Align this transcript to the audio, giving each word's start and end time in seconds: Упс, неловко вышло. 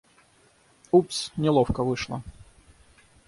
Упс, 0.91 1.31
неловко 1.37 1.83
вышло. 1.83 2.23